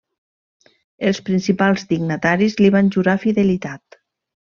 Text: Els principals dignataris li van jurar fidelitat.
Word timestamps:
Els 1.09 1.19
principals 1.27 1.85
dignataris 1.93 2.59
li 2.65 2.75
van 2.79 2.93
jurar 2.97 3.19
fidelitat. 3.29 4.05